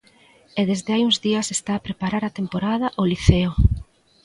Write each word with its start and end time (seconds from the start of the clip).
E 0.59 0.61
desde 0.69 0.91
hai 0.93 1.01
uns 1.09 1.17
días 1.25 1.47
está 1.57 1.71
a 1.75 1.83
preparar 1.87 2.23
a 2.25 2.35
temporada 2.39 2.87
o 3.01 3.03
Liceo. 3.11 3.51